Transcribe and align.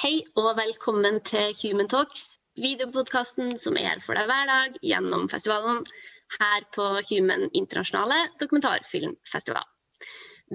Hei 0.00 0.22
og 0.40 0.54
velkommen 0.56 1.18
til 1.28 1.50
Human 1.60 1.88
Talks, 1.92 2.22
videopodkasten 2.56 3.58
som 3.60 3.74
er 3.76 3.84
her 3.84 3.98
for 4.00 4.16
deg 4.16 4.30
hver 4.30 4.46
dag 4.48 4.78
gjennom 4.80 5.26
festivalen 5.28 5.82
her 6.38 6.64
på 6.72 6.86
Human 7.10 7.44
internasjonale 7.50 8.16
dokumentarfilmfestival. 8.40 9.66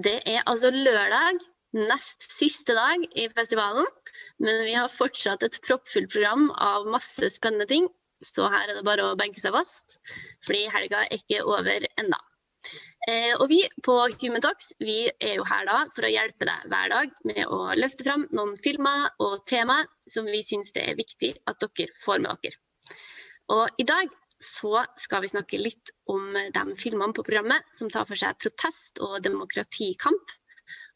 Det 0.02 0.16
er 0.32 0.42
altså 0.50 0.72
lørdag, 0.74 1.38
nest 1.78 2.26
siste 2.40 2.74
dag 2.74 3.06
i 3.14 3.28
festivalen, 3.36 3.86
men 4.42 4.64
vi 4.66 4.74
har 4.74 4.90
fortsatt 4.90 5.46
et 5.46 5.60
proppfullt 5.68 6.10
program 6.16 6.48
av 6.58 6.90
masse 6.90 7.30
spennende 7.36 7.70
ting, 7.70 7.86
så 8.26 8.50
her 8.50 8.66
er 8.66 8.80
det 8.80 8.88
bare 8.90 9.06
å 9.06 9.14
benke 9.20 9.38
seg 9.44 9.54
fast, 9.54 10.00
fordi 10.42 10.66
helga 10.74 11.06
er 11.06 11.20
ikke 11.20 11.46
over 11.46 11.86
ennå. 11.94 12.18
Eh, 13.06 13.32
og 13.38 13.46
vi 13.52 13.60
på 13.86 13.94
Human 14.20 14.42
Talks 14.42 14.72
vi 14.82 15.06
er 15.08 15.36
jo 15.38 15.46
her 15.46 15.66
da 15.68 15.78
for 15.94 16.06
å 16.06 16.10
hjelpe 16.10 16.48
deg 16.48 16.64
hver 16.72 16.90
dag 16.90 17.12
med 17.28 17.42
å 17.46 17.60
løfte 17.78 18.06
fram 18.06 18.24
noen 18.34 18.56
filmer 18.58 19.06
og 19.22 19.44
temaer 19.46 19.86
som 20.10 20.26
vi 20.26 20.42
syns 20.46 20.72
det 20.74 20.82
er 20.90 20.98
viktig 20.98 21.32
at 21.46 21.62
dere 21.62 22.00
får 22.02 22.24
med 22.24 22.42
dere. 22.42 22.58
Og 23.54 23.78
i 23.78 23.86
dag 23.86 24.10
så 24.42 24.82
skal 25.00 25.22
vi 25.24 25.30
snakke 25.32 25.60
litt 25.60 25.94
om 26.12 26.34
de 26.34 26.64
filmene 26.80 27.14
på 27.16 27.24
programmet 27.24 27.64
som 27.76 27.90
tar 27.92 28.08
for 28.08 28.18
seg 28.20 28.36
protest 28.42 29.00
og 29.00 29.22
demokratikamp, 29.24 30.36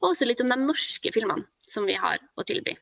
og 0.02 0.12
også 0.12 0.28
litt 0.28 0.42
om 0.44 0.52
de 0.52 0.58
norske 0.60 1.12
filmene 1.14 1.46
som 1.70 1.86
vi 1.88 1.96
har 1.96 2.20
å 2.36 2.44
tilby. 2.44 2.74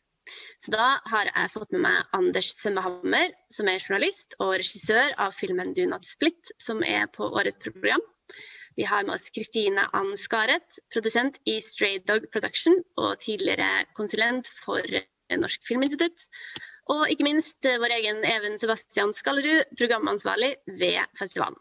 Så 0.60 0.72
da 0.74 0.98
har 1.08 1.30
jeg 1.30 1.52
fått 1.52 1.70
med 1.74 1.84
meg 1.86 2.16
Anders 2.16 2.50
Sømmehammer, 2.58 3.32
som 3.54 3.68
er 3.70 3.80
journalist 3.80 4.36
og 4.38 4.56
regissør 4.58 5.14
av 5.24 5.36
filmen 5.36 5.72
'Do 5.76 5.86
Not 5.88 6.08
Split', 6.08 6.52
som 6.60 6.82
er 6.84 7.06
på 7.14 7.28
årets 7.28 7.60
program. 7.62 8.02
Vi 8.78 8.84
har 8.86 9.02
med 9.02 9.16
oss 9.16 9.30
Kristine 9.34 9.88
Ann 9.92 10.12
Skaret, 10.14 10.76
produsent 10.94 11.40
i 11.50 11.56
Stray 11.58 11.96
Dog 12.06 12.28
Production 12.30 12.76
og 12.94 13.16
tidligere 13.24 13.82
konsulent 13.98 14.46
for 14.60 14.86
Norsk 15.34 15.64
Filminstitutt. 15.66 16.22
Og 16.94 17.10
ikke 17.10 17.26
minst 17.26 17.66
vår 17.66 17.96
egen 17.96 18.22
Even 18.22 18.54
Sebastian 18.60 19.10
Skallerud, 19.16 19.74
programansvarlig 19.80 20.52
ved 20.78 21.10
festivalen. 21.18 21.58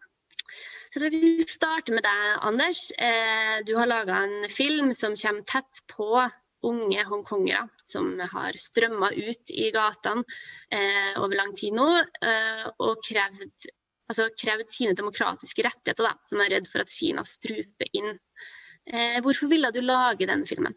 Så 0.94 1.02
jeg 1.08 1.16
vil 1.16 1.50
starte 1.50 1.96
med 1.98 2.06
deg, 2.06 2.28
Anders. 2.46 2.84
Eh, 3.02 3.58
du 3.66 3.74
har 3.80 3.90
laga 3.90 4.22
en 4.28 4.46
film 4.54 4.94
som 4.94 5.18
kommer 5.18 5.50
tett 5.50 5.82
på 5.90 6.12
unge 6.70 7.04
hongkongere 7.10 7.66
som 7.86 8.14
har 8.32 8.58
strømma 8.62 9.10
ut 9.18 9.52
i 9.54 9.72
gatene 9.74 10.24
eh, 10.70 11.18
over 11.18 11.38
lang 11.38 11.54
tid 11.58 11.76
nå 11.78 11.90
eh, 11.98 12.64
og 12.78 13.02
krevd 13.06 13.70
altså 14.08 14.30
krevd 14.40 14.72
sine 14.72 14.96
demokratiske 14.98 15.66
rettigheter, 15.66 16.10
da, 16.10 16.16
som 16.28 16.42
er 16.44 16.54
redd 16.56 16.70
for 16.72 16.84
at 16.84 16.92
Kina 16.92 17.24
struper 17.28 17.90
inn. 17.92 18.18
Eh, 18.88 19.20
hvorfor 19.24 19.52
ville 19.52 19.72
du 19.76 19.82
lage 19.84 20.28
denne 20.28 20.48
filmen? 20.48 20.76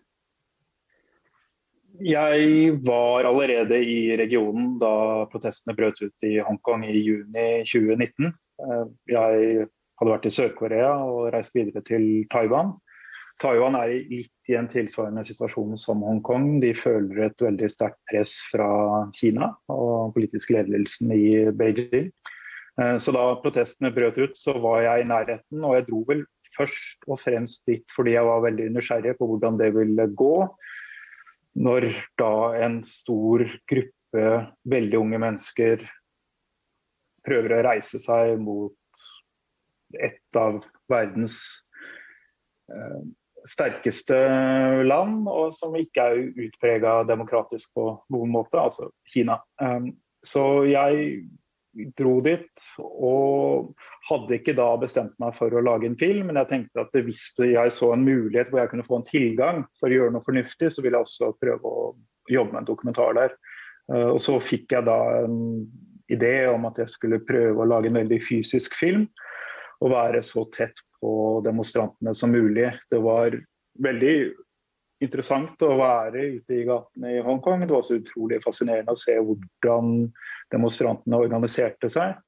Jeg 2.01 2.77
var 2.87 3.27
allerede 3.29 3.77
i 3.83 4.15
regionen 4.17 4.77
da 4.81 5.27
protestene 5.31 5.75
brøt 5.77 5.99
ut 6.01 6.27
i 6.27 6.37
Hongkong 6.43 6.87
i 6.87 7.03
juni 7.03 7.49
2019. 7.67 8.31
Eh, 8.31 8.85
jeg 9.11 9.67
hadde 10.01 10.15
vært 10.15 10.29
i 10.29 10.33
Sør-Korea 10.33 10.95
og 11.05 11.29
reist 11.35 11.57
videre 11.57 11.83
til 11.87 12.25
Taiwan. 12.33 12.73
Taiwan 13.41 13.77
er 13.79 13.95
litt 14.11 14.51
i 14.53 14.57
en 14.59 14.69
tilsvarende 14.69 15.23
situasjon 15.25 15.79
som 15.81 16.03
Hongkong. 16.05 16.59
De 16.61 16.75
føler 16.77 17.25
et 17.27 17.45
veldig 17.45 17.71
sterkt 17.73 18.01
press 18.11 18.37
fra 18.51 18.69
Kina 19.17 19.55
og 19.73 20.13
politisk 20.17 20.53
ledelsen 20.57 21.13
i 21.15 21.25
Beijing. 21.57 22.11
Eh, 22.81 22.97
så 22.99 23.15
da 23.15 23.25
protestene 23.43 23.93
brøt 23.95 24.19
ut, 24.21 24.37
så 24.39 24.57
var 24.63 24.83
jeg 24.85 25.05
i 25.05 25.09
nærheten. 25.11 25.65
Og 25.65 25.77
jeg 25.77 25.89
dro 25.91 26.03
vel 26.09 26.25
først 26.57 27.07
og 27.09 27.21
fremst 27.23 27.65
dit 27.71 27.87
fordi 27.95 28.17
jeg 28.17 28.27
var 28.27 28.45
veldig 28.45 28.71
nysgjerrig 28.75 29.15
på 29.19 29.29
hvordan 29.31 29.61
det 29.61 29.71
ville 29.77 30.09
gå. 30.19 30.35
Når 31.61 31.89
da 32.21 32.35
en 32.65 32.81
stor 32.87 33.45
gruppe 33.69 34.27
veldig 34.71 34.99
unge 34.99 35.23
mennesker 35.23 35.87
prøver 37.27 37.57
å 37.57 37.65
reise 37.67 38.01
seg 38.03 38.39
mot 38.41 38.77
et 39.99 40.39
av 40.39 40.61
verdens 40.91 41.41
eh, 42.71 43.03
sterkeste 43.49 44.17
land, 44.87 45.27
og 45.29 45.55
som 45.57 45.75
ikke 45.79 46.07
er 46.13 46.23
utprega 46.47 47.01
demokratisk 47.09 47.73
på 47.77 47.87
noen 48.13 48.33
måte, 48.35 48.61
altså 48.61 48.91
Kina. 49.09 49.39
Um, 49.63 49.93
så 50.27 50.65
jeg 50.69 51.23
dro 51.99 52.17
dit 52.25 52.65
og 52.81 53.71
hadde 54.09 54.37
ikke 54.37 54.57
da 54.59 54.69
bestemt 54.81 55.15
meg 55.23 55.37
for 55.37 55.55
å 55.55 55.63
lage 55.63 55.87
en 55.87 55.99
film, 55.99 56.27
men 56.29 56.41
jeg 56.41 56.51
tenkte 56.51 56.83
at 56.83 56.97
hvis 57.07 57.29
jeg 57.39 57.75
så 57.75 57.93
en 57.95 58.07
mulighet 58.07 58.51
hvor 58.51 58.63
jeg 58.63 58.73
kunne 58.73 58.87
få 58.87 59.01
en 59.01 59.07
tilgang 59.07 59.63
for 59.79 59.91
å 59.91 59.95
gjøre 59.95 60.17
noe 60.17 60.27
fornuftig, 60.27 60.73
så 60.73 60.83
ville 60.83 60.99
jeg 60.99 61.07
også 61.07 61.33
prøve 61.39 61.71
å 61.71 61.93
jobbe 62.31 62.55
med 62.55 62.63
en 62.65 62.71
dokumentar 62.73 63.15
der. 63.19 63.37
Eh, 63.93 64.09
og 64.11 64.19
så 64.23 64.37
fikk 64.43 64.75
jeg 64.75 64.89
da 64.89 64.99
en 65.23 65.41
idé 66.11 66.35
om 66.51 66.67
at 66.67 66.79
jeg 66.83 66.91
skulle 66.91 67.23
prøve 67.23 67.63
å 67.63 67.71
lage 67.71 67.91
en 67.91 68.01
veldig 68.01 68.19
fysisk 68.27 68.75
film 68.79 69.07
og 69.81 69.95
være 69.95 70.23
så 70.27 70.45
tett 70.53 70.83
på 71.01 71.41
demonstrantene 71.47 72.13
som 72.17 72.35
mulig. 72.35 72.69
Det 72.91 72.99
var 73.01 73.39
veldig 73.81 74.15
interessant 75.01 75.63
å 75.65 75.77
være 75.79 76.27
ute 76.37 76.59
i 76.59 76.67
gatene 76.69 77.15
i 77.15 77.23
Hongkong. 77.25 77.63
Det 77.65 77.73
var 77.73 77.81
også 77.81 78.01
utrolig 78.03 78.43
fascinerende 78.45 78.93
å 78.93 79.01
se 79.01 79.17
hvordan 79.17 80.11
demonstrantene 80.55 81.21
organiserte 81.21 81.91
seg. 81.93 82.19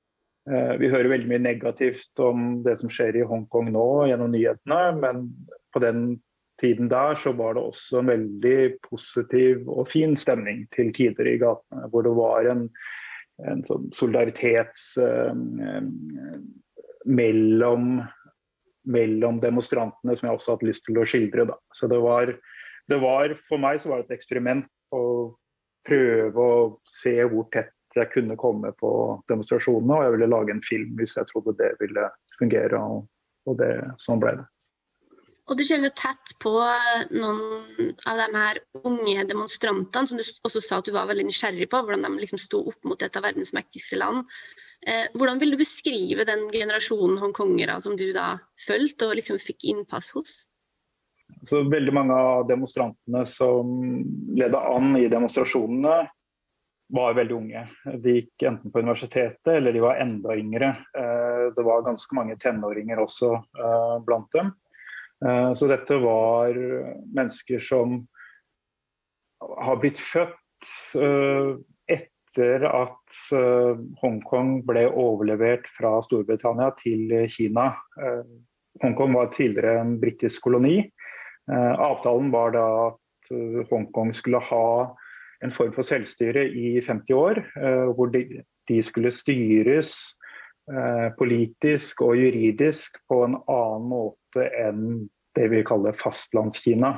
Eh, 0.50 0.75
vi 0.81 0.91
hører 0.91 1.12
veldig 1.12 1.31
mye 1.31 1.43
negativt 1.44 2.22
om 2.22 2.62
det 2.66 2.78
som 2.81 2.91
skjer 2.93 3.21
i 3.21 3.27
Hongkong 3.27 3.71
nå 3.75 3.87
gjennom 4.10 4.33
nyhetene, 4.34 4.81
men 4.99 5.27
på 5.75 5.83
den 5.84 6.06
tiden 6.62 6.91
der 6.91 7.16
så 7.19 7.33
var 7.34 7.56
det 7.56 7.65
også 7.65 8.00
en 8.00 8.10
veldig 8.10 8.59
positiv 8.87 9.69
og 9.71 9.88
fin 9.91 10.16
stemning 10.19 10.65
til 10.75 10.93
tider 10.94 11.31
i 11.31 11.38
gatene. 11.43 11.88
Hvor 11.91 12.06
det 12.06 12.15
var 12.19 12.49
en, 12.50 12.66
en 13.50 13.62
sånn 13.66 13.88
solidaritets 13.94 14.93
eh, 15.03 15.33
mellom, 17.06 17.94
mellom 18.87 19.41
demonstrantene 19.43 20.19
som 20.19 20.28
jeg 20.28 20.39
også 20.39 20.56
hadde 20.56 20.71
lyst 20.71 20.87
til 20.87 21.00
å 21.03 21.06
skildre. 21.09 21.49
Da. 21.50 21.59
Så 21.75 21.91
det 21.91 22.03
var 22.03 22.34
det 22.91 22.99
var, 22.99 23.34
for 23.49 23.62
meg 23.62 23.78
så 23.81 23.93
var 23.93 24.03
det 24.03 24.10
et 24.10 24.19
eksperiment 24.19 24.66
å 24.94 25.04
prøve 25.87 26.43
å 26.43 26.65
se 26.89 27.15
hvor 27.31 27.47
tett 27.54 27.72
jeg 28.00 28.12
kunne 28.14 28.38
komme 28.41 28.72
på 28.80 28.92
demonstrasjonene. 29.30 29.98
Og 29.98 30.06
jeg 30.06 30.16
ville 30.16 30.32
lage 30.32 30.54
en 30.54 30.64
film 30.66 30.97
hvis 31.00 31.19
jeg 31.19 31.28
trodde 31.30 31.56
det 31.60 31.75
ville 31.82 32.08
fungere. 32.38 32.80
Og, 32.80 33.06
og 33.50 33.60
det, 33.60 33.75
sånn 34.03 34.22
ble 34.22 34.36
det. 34.41 34.48
Og 35.50 35.58
du 35.58 35.64
kommer 35.66 35.88
jo 35.88 35.94
tett 35.98 36.34
på 36.41 36.50
noen 37.19 37.94
av 38.08 38.20
de 38.20 38.26
her 38.36 38.60
unge 38.86 39.25
demonstrantene, 39.26 40.06
som 40.08 40.20
du 40.20 40.22
også 40.47 40.62
sa 40.62 40.78
at 40.78 40.86
du 40.86 40.92
var 40.94 41.08
veldig 41.10 41.26
nysgjerrig 41.28 41.66
på, 41.72 41.80
hvordan 41.82 42.06
de 42.06 42.22
liksom 42.22 42.41
sto 42.41 42.60
opp 42.70 42.86
mot 42.86 43.03
et 43.03 43.19
av 43.19 43.26
verdens 43.26 43.50
mektigste 43.56 43.98
land. 43.98 44.22
Eh, 44.86 45.10
hvordan 45.19 45.42
vil 45.42 45.54
du 45.54 45.59
beskrive 45.59 46.26
den 46.28 46.47
generasjonen 46.54 47.19
hongkongere 47.20 47.80
som 47.82 47.98
du 47.98 48.09
da 48.14 48.36
fulgte 48.66 49.10
og 49.10 49.19
liksom 49.19 49.42
fikk 49.42 49.66
innpass 49.74 50.12
hos? 50.14 50.38
Så 51.48 51.64
veldig 51.66 51.94
mange 51.97 52.14
av 52.14 52.47
demonstrantene 52.47 53.24
som 53.26 53.74
leda 54.38 54.62
an 54.70 54.94
i 55.00 55.09
demonstrasjonene, 55.10 56.04
var 56.92 57.14
veldig 57.16 57.34
unge. 57.34 57.62
De 58.04 58.16
gikk 58.19 58.44
enten 58.44 58.72
på 58.72 58.82
universitetet 58.84 59.48
eller 59.54 59.72
de 59.72 59.80
var 59.80 60.00
enda 60.03 60.36
yngre. 60.36 60.75
Eh, 60.98 61.44
det 61.56 61.64
var 61.64 61.86
ganske 61.86 62.16
mange 62.16 62.36
tenåringer 62.41 63.00
også 63.00 63.32
eh, 63.38 63.94
blant 64.04 64.28
dem. 64.36 64.53
Eh, 65.25 65.53
så 65.56 65.69
dette 65.70 65.97
var 66.03 66.53
mennesker 67.16 67.64
som 67.64 68.03
har 69.41 69.80
blitt 69.82 69.98
født 69.98 70.69
etter 71.91 72.62
at 72.69 73.16
Hongkong 73.98 74.60
ble 74.69 74.84
overlevert 74.86 75.66
fra 75.74 75.97
Storbritannia 76.06 76.69
til 76.78 77.10
Kina. 77.32 77.72
Hongkong 78.84 79.16
var 79.19 79.32
tidligere 79.34 79.80
en 79.80 79.97
britisk 80.00 80.47
koloni. 80.47 80.84
Avtalen 81.50 82.30
var 82.30 82.54
da 82.54 82.69
at 82.86 83.32
Hongkong 83.72 84.14
skulle 84.14 84.38
ha 84.47 84.62
en 85.42 85.54
form 85.54 85.72
for 85.74 85.86
selvstyre 85.86 86.44
i 86.48 86.80
50 86.84 87.15
år, 87.18 87.41
eh, 87.59 87.89
hvor 87.97 88.12
de, 88.15 88.42
de 88.71 88.83
skulle 88.83 89.15
styres 89.15 89.94
politisk 91.18 92.04
og 92.06 92.15
juridisk 92.21 93.00
på 93.10 93.16
en 93.27 93.33
annen 93.50 93.89
måte 93.91 94.44
enn 94.62 95.09
det 95.34 95.48
vi 95.50 95.65
kaller 95.66 95.97
fastlandskina. 95.98 96.92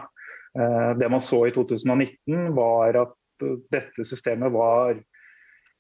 Det 1.01 1.09
man 1.09 1.23
så 1.25 1.41
i 1.49 1.55
2019 1.55 2.51
var 2.59 2.99
at 3.01 3.47
dette 3.73 4.05
systemet 4.05 4.53
var 4.53 5.01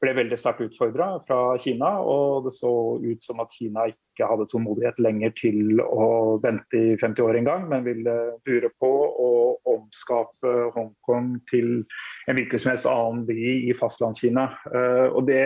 ble 0.05 0.15
veldig 0.17 0.37
sterkt 0.39 0.63
utfordra 0.67 1.09
fra 1.27 1.41
Kina. 1.61 1.91
Og 2.05 2.47
det 2.47 2.55
så 2.57 2.71
ut 3.03 3.25
som 3.25 3.41
at 3.43 3.53
Kina 3.57 3.89
ikke 3.91 4.29
hadde 4.31 4.47
tålmodighet 4.53 5.01
lenger 5.03 5.35
til 5.39 5.83
å 5.85 6.37
vente 6.45 6.79
i 6.79 6.95
50 7.01 7.25
år 7.25 7.41
engang, 7.41 7.67
men 7.73 7.87
ville 7.87 8.15
dure 8.47 8.71
på 8.81 8.93
å 9.27 9.31
omskape 9.75 10.55
Hongkong 10.77 11.35
til 11.51 11.83
en 12.29 12.39
hvilken 12.39 12.61
som 12.61 12.75
helst 12.75 12.91
annen 12.91 13.25
by 13.29 13.41
i 13.71 13.75
fastlandskina. 13.77 14.49
Uh, 14.71 15.09
og 15.11 15.25
det, 15.31 15.43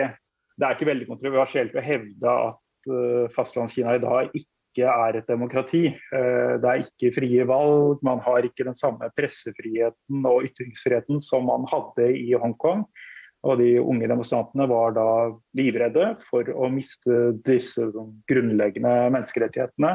det, 0.57 0.63
er 0.63 0.77
ikke 0.77 0.91
veldig 0.91 1.09
kontroversielt 1.09 1.75
å 1.77 1.85
hevde 1.85 2.39
at 2.51 2.91
uh, 2.91 3.25
fastlandskina 3.35 3.97
i 3.97 4.03
dag 4.03 4.33
ikke 4.35 4.89
er 4.89 5.17
et 5.17 5.27
demokrati. 5.27 5.87
Eh, 5.89 6.55
det 6.61 6.69
er 6.69 6.83
ikke 6.83 7.09
frie 7.15 7.45
valg, 7.49 8.03
man 8.05 8.21
har 8.21 8.45
ikke 8.45 8.67
den 8.67 8.77
samme 8.77 9.09
pressefriheten 9.17 10.27
og 10.29 10.45
ytringsfriheten 10.45 11.23
som 11.25 11.49
man 11.49 11.65
hadde 11.71 12.11
i 12.13 12.37
Hongkong. 12.37 12.85
Og 13.47 13.61
de 13.61 13.77
unge 13.79 14.09
demonstrantene 14.11 14.65
var 14.67 14.97
da 14.97 15.09
livredde 15.55 16.09
for 16.27 16.49
å 16.51 16.67
miste 16.73 17.29
disse 17.47 17.85
grunnleggende 18.27 18.95
menneskerettighetene. 19.15 19.93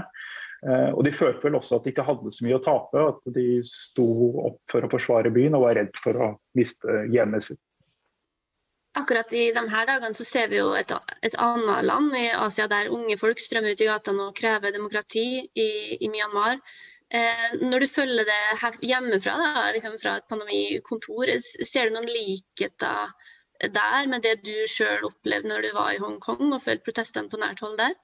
Eh, 0.64 0.90
og 0.94 1.02
de 1.04 1.12
følte 1.12 1.44
vel 1.44 1.58
også 1.58 1.76
at 1.76 1.84
de 1.84 1.92
ikke 1.92 2.06
hadde 2.06 2.32
så 2.32 2.46
mye 2.46 2.56
å 2.56 2.64
tape, 2.64 3.04
at 3.10 3.34
de 3.36 3.60
sto 3.68 4.06
opp 4.48 4.62
for 4.72 4.86
å 4.86 4.90
forsvare 4.92 5.32
byen 5.34 5.58
og 5.58 5.66
var 5.66 5.76
redd 5.80 5.92
for 6.00 6.16
å 6.16 6.30
miste 6.56 7.04
hjemmet 7.12 7.50
sitt. 7.50 7.60
Akkurat 8.94 9.32
i 9.34 9.48
de 9.52 9.62
her 9.72 9.86
dagene 9.90 10.14
så 10.14 10.24
ser 10.24 10.48
vi 10.52 10.60
jo 10.60 10.70
et, 10.78 10.92
et 11.26 11.36
annet 11.42 11.82
land 11.84 12.14
i 12.16 12.28
Asia 12.30 12.68
der 12.70 12.92
unge 12.94 13.18
folk 13.18 13.42
strømmer 13.42 13.74
ut 13.74 13.82
i 13.82 13.88
gatene 13.90 14.28
og 14.28 14.36
krever 14.38 14.72
demokrati 14.72 15.26
i, 15.44 15.70
i 15.98 16.10
Myanmar. 16.12 16.60
Eh, 17.14 17.48
når 17.60 17.84
du 17.84 17.88
følger 17.90 18.28
det 18.30 18.70
hjemmefra, 18.86 19.34
da, 19.38 19.64
liksom 19.74 19.98
fra 20.00 20.16
et 20.20 20.28
pandemikontor, 20.30 21.34
ser 21.66 21.90
du 21.90 21.98
noen 21.98 22.08
likheter 22.08 23.10
der 23.72 24.08
med 24.10 24.24
det 24.24 24.38
du 24.44 24.54
sjøl 24.70 25.06
opplevde 25.08 25.48
når 25.48 25.64
du 25.64 25.70
var 25.76 25.92
i 25.94 26.00
Hongkong 26.02 26.52
og 26.52 26.62
følte 26.64 26.84
protestene 26.86 27.30
på 27.32 27.40
nært 27.40 27.62
hold 27.64 27.78
der? 27.80 27.94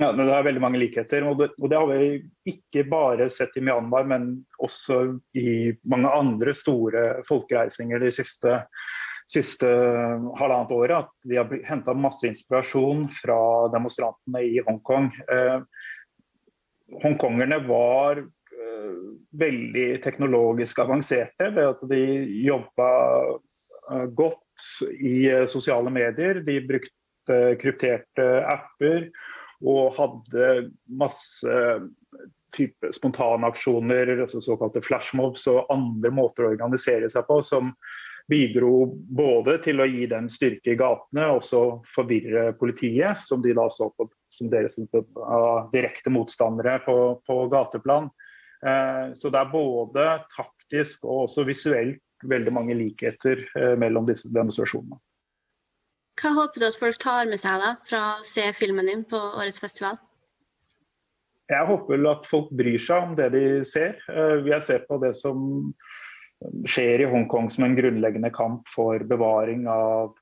Ja, 0.00 0.12
Det 0.16 0.24
er 0.32 0.46
veldig 0.46 0.60
mange 0.64 0.78
likheter. 0.80 1.26
og 1.28 1.38
det, 1.38 1.50
og 1.60 1.68
det, 1.68 1.78
har 1.78 1.86
vi 1.86 2.22
ikke 2.48 2.84
bare 2.88 3.28
sett 3.30 3.56
i 3.56 3.60
Myanmar, 3.60 4.06
men 4.08 4.46
også 4.58 5.20
i 5.36 5.72
mange 5.84 6.08
andre 6.08 6.54
store 6.54 7.22
folkereisinger 7.28 8.00
de 8.00 8.10
siste 8.10 8.62
siste 9.30 9.68
halvannet 10.40 10.72
året 10.74 10.96
at 10.96 11.28
de 11.28 11.38
har 11.38 11.52
henta 11.68 11.94
masse 11.94 12.26
inspirasjon 12.26 13.06
fra 13.14 13.38
demonstrantene 13.70 14.42
i 14.42 14.58
Hongkong. 14.66 15.10
Eh, 15.30 15.60
Hongkongerne 17.04 17.60
var 17.68 18.18
eh, 18.18 18.96
veldig 19.38 19.88
teknologisk 20.02 20.82
avanserte 20.82 21.50
ved 21.54 21.76
at 21.76 21.84
de 21.92 22.02
jobba 22.42 22.90
eh, 23.92 24.06
godt 24.18 24.42
i 25.00 25.28
eh, 25.30 25.46
sosiale 25.46 25.90
medier. 25.90 26.42
De 26.46 26.58
brukte 26.66 27.40
krypterte 27.60 28.28
apper 28.48 29.10
og 29.60 29.92
hadde 29.98 30.70
masse 30.88 31.56
type 32.56 32.90
spontanaksjoner, 32.96 34.16
altså 34.24 34.40
såkalte 34.42 34.82
flashmobs 34.82 35.44
og 35.52 35.68
andre 35.70 36.10
måter 36.14 36.46
å 36.46 36.54
organisere 36.54 37.10
seg 37.12 37.26
på 37.28 37.38
som 37.46 37.74
bidro 38.30 38.86
både 39.10 39.56
til 39.64 39.82
å 39.82 39.86
gi 39.90 40.06
dem 40.10 40.28
styrke 40.30 40.72
i 40.72 40.78
gatene 40.78 41.28
og 41.30 41.40
også 41.40 41.62
forvirre 41.94 42.50
politiet, 42.58 43.22
som 43.22 43.42
de 43.42 43.54
da 43.58 43.66
så 43.70 43.90
på 43.94 44.08
som 44.30 44.50
deres 44.50 44.78
uh, 44.78 45.70
direkte 45.72 46.12
motstandere 46.14 46.78
på, 46.86 46.96
på 47.26 47.38
gateplan. 47.50 48.10
Så 49.16 49.30
det 49.32 49.38
er 49.40 49.48
både 49.48 50.02
taktisk 50.34 51.06
og 51.08 51.22
også 51.22 51.46
visuelt 51.48 52.02
veldig 52.28 52.52
mange 52.56 52.76
likheter 52.76 53.42
uh, 53.56 53.74
mellom 53.80 54.08
disse 54.08 54.30
demonstrasjonene. 54.32 54.98
Hva 56.20 56.34
håper 56.36 56.60
du 56.60 56.68
at 56.68 56.78
folk 56.80 56.98
tar 57.00 57.28
med 57.30 57.40
seg 57.40 57.62
da, 57.62 57.74
fra 57.88 58.00
å 58.18 58.24
se 58.28 58.44
filmen 58.58 58.90
din 58.90 59.06
på 59.08 59.16
årets 59.16 59.60
festival? 59.62 59.96
Jeg 61.50 61.66
håper 61.66 62.04
at 62.10 62.28
folk 62.30 62.50
bryr 62.54 62.78
seg 62.78 63.08
om 63.08 63.14
det 63.18 63.30
de 63.34 63.44
ser. 63.66 63.96
Jeg 64.46 64.60
ser 64.62 64.84
på 64.86 65.00
det 65.02 65.16
som 65.18 65.72
skjer 66.68 67.02
i 67.02 67.08
Hongkong 67.10 67.48
som 67.52 67.66
en 67.66 67.74
grunnleggende 67.76 68.30
kamp 68.34 68.68
for 68.70 69.02
bevaring 69.10 69.64
av 69.70 70.12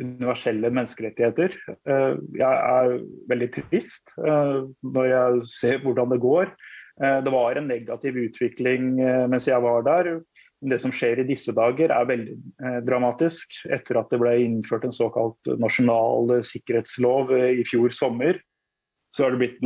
universelle 0.00 0.70
menneskerettigheter. 0.72 1.54
Eh, 1.68 2.14
jeg 2.38 2.48
er 2.48 2.94
veldig 3.30 3.48
trist 3.56 4.14
eh, 4.24 4.60
når 4.94 5.08
jeg 5.10 5.48
ser 5.52 5.82
hvordan 5.84 6.14
det 6.14 6.22
går. 6.22 6.52
Eh, 7.00 7.18
det 7.24 7.32
var 7.32 7.56
en 7.56 7.70
negativ 7.70 8.18
utvikling 8.26 8.94
mens 9.30 9.48
jeg 9.48 9.64
var 9.64 9.86
der. 9.86 10.12
Det 10.62 10.78
som 10.78 10.92
skjer 10.94 11.18
i 11.18 11.26
disse 11.26 11.50
dager 11.56 11.90
er 11.90 12.06
veldig 12.06 12.36
dramatisk. 12.86 13.56
Etter 13.66 13.98
at 13.98 14.12
det 14.12 14.20
ble 14.22 14.36
innført 14.44 14.84
en 14.86 14.94
såkalt 14.94 15.50
nasjonal 15.58 16.36
sikkerhetslov 16.46 17.32
i 17.34 17.64
fjor 17.66 17.90
sommer, 17.90 18.38
så 19.10 19.26
har 19.26 19.34
det 19.34 19.40
blitt 19.42 19.58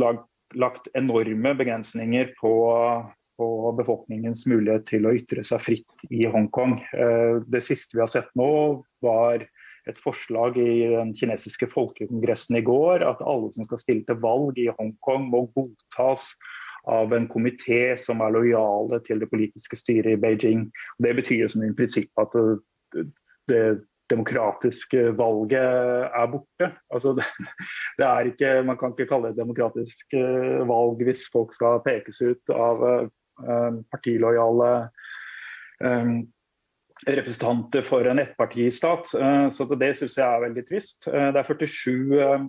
lagt, 0.57 0.89
enorme 0.97 1.53
begrensninger 1.59 2.31
på 2.39 2.55
på 3.37 3.47
befolkningens 3.77 4.45
mulighet 4.49 4.87
til 4.89 5.05
å 5.05 5.13
ytre 5.17 5.43
seg 5.45 5.61
fritt 5.61 6.05
i 6.09 6.25
Hongkong. 6.29 6.79
Eh, 6.97 7.39
det 7.45 7.61
siste 7.65 7.97
vi 7.97 8.03
har 8.03 8.11
sett 8.11 8.29
nå, 8.37 8.81
var 9.05 9.45
et 9.87 9.99
forslag 10.03 10.57
i 10.59 10.89
den 10.91 11.13
kinesiske 11.15 11.69
folkekongressen 11.71 12.57
i 12.59 12.63
går 12.65 13.05
at 13.07 13.21
alle 13.23 13.51
som 13.55 13.67
skal 13.67 13.79
stille 13.79 14.07
til 14.07 14.19
valg 14.23 14.57
i 14.59 14.67
Hongkong, 14.73 15.29
må 15.31 15.45
godtas 15.55 16.31
av 16.87 17.13
en 17.13 17.27
komité 17.27 17.97
som 17.99 18.21
er 18.23 18.33
lojale 18.35 19.01
til 19.05 19.19
det 19.21 19.29
politiske 19.31 19.77
styret 19.79 20.15
i 20.15 20.21
Beijing. 20.21 20.67
Det 21.03 21.13
betyr 21.19 21.47
som 21.51 21.65
i 21.65 21.73
prinsipp 21.75 22.11
at 22.21 22.35
det, 23.51 23.61
demokratiske 24.07 25.01
valget 25.19 25.59
er 26.15 26.27
borte. 26.31 26.69
Altså 26.95 27.11
det, 27.17 27.25
det, 27.99 28.05
er 28.05 28.29
ikke, 28.29 28.51
man 28.63 28.77
kan 28.79 28.93
ikke 28.93 29.09
kalle 29.09 29.27
det 29.27 29.35
et 29.35 29.41
demokratisk 29.41 30.15
eh, 30.15 30.61
valg 30.69 31.03
hvis 31.03 31.25
folk 31.33 31.51
skal 31.51 31.81
pekes 31.83 32.21
ut 32.23 32.53
av 32.55 32.85
eh, 32.87 33.81
partilojale 33.91 34.69
um, 35.83 36.13
representanter 37.03 37.83
for 37.83 38.07
en 38.07 38.23
ettpartistat. 38.23 39.11
Så 39.51 39.67
det 39.75 39.91
syns 39.99 40.15
jeg 40.17 40.23
er 40.23 40.45
veldig 40.47 40.63
trist. 40.71 41.05
Det 41.11 41.43
er 41.43 41.51
47 41.51 42.47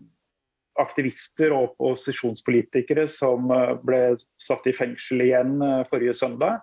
aktivister 0.78 1.54
og 1.54 1.72
opposisjonspolitikere 1.72 3.08
som 3.10 3.50
ble 3.84 4.02
satt 4.42 4.66
i 4.70 4.74
fengsel 4.76 5.24
igjen 5.26 5.58
forrige 5.90 6.16
søndag. 6.16 6.60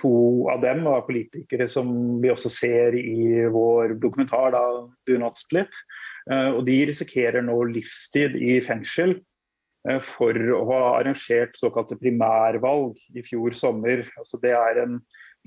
To 0.00 0.12
av 0.50 0.64
dem 0.64 0.82
var 0.88 1.04
politikere 1.06 1.68
som 1.70 1.90
vi 2.22 2.32
også 2.32 2.50
ser 2.50 2.96
i 2.98 3.44
vår 3.52 3.94
dokumentar 4.02 4.56
da, 4.56 4.62
'Do 5.06 5.18
Not 5.20 5.38
Split'. 5.38 5.76
Og 6.30 6.64
de 6.66 6.78
risikerer 6.88 7.44
nå 7.44 7.58
livstid 7.70 8.34
i 8.40 8.58
fengsel 8.64 9.20
Eh, 9.88 10.00
for 10.04 10.36
å 10.36 10.60
ha 10.68 10.80
arrangert 10.98 11.56
såkalte 11.58 11.98
primærvalg 12.00 12.98
i 13.16 13.24
fjor 13.24 13.56
sommer. 13.56 14.04
Altså 14.20 14.40
det 14.42 14.52
er 14.56 14.82
en 14.82 14.98